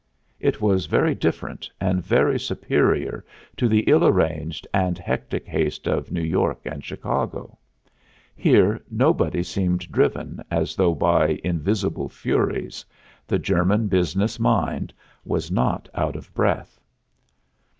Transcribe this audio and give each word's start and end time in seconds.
It 0.39 0.59
was 0.59 0.87
very 0.87 1.13
different 1.13 1.69
and 1.79 2.03
very 2.03 2.39
superior 2.39 3.23
to 3.55 3.67
the 3.67 3.81
ill 3.81 4.03
arranged 4.03 4.65
and 4.73 4.97
hectic 4.97 5.45
haste 5.45 5.85
of 5.87 6.11
New 6.11 6.23
York 6.23 6.57
and 6.65 6.83
Chicago; 6.83 7.59
here 8.35 8.81
nobody 8.89 9.43
seemed 9.43 9.81
driven 9.91 10.43
as 10.49 10.75
though 10.75 10.95
by 10.95 11.39
invisible 11.43 12.09
furies 12.09 12.83
the 13.27 13.37
German 13.37 13.85
business 13.85 14.39
mind 14.39 14.91
was 15.23 15.51
not 15.51 15.87
out 15.93 16.15
of 16.15 16.33
breath. 16.33 16.79